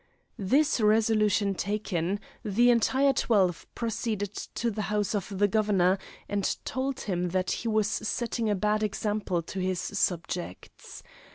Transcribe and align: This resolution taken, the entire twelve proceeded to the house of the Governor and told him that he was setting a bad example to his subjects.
This 0.39 0.81
resolution 0.81 1.53
taken, 1.53 2.19
the 2.43 2.71
entire 2.71 3.13
twelve 3.13 3.67
proceeded 3.75 4.33
to 4.55 4.71
the 4.71 4.81
house 4.89 5.13
of 5.13 5.37
the 5.37 5.47
Governor 5.47 5.99
and 6.27 6.55
told 6.65 7.01
him 7.01 7.29
that 7.29 7.51
he 7.51 7.67
was 7.67 7.87
setting 7.87 8.49
a 8.49 8.55
bad 8.55 8.81
example 8.81 9.43
to 9.43 9.59
his 9.59 9.77
subjects. 9.79 11.03